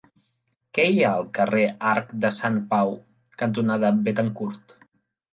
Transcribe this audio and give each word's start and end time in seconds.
Què 0.75 0.85
hi 0.91 1.01
ha 1.01 1.09
al 1.17 1.25
carrer 1.37 1.65
Arc 1.89 2.15
de 2.23 2.31
Sant 2.37 2.57
Pau 2.71 2.93
cantonada 3.43 3.93
Béthencourt? 4.09 4.75